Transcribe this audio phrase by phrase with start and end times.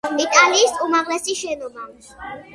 [0.21, 1.87] იტალიის უმაღლესი შენობა.